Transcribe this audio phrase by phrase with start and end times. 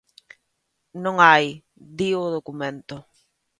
[1.03, 1.45] Non a hai,
[1.99, 2.95] dío o documento.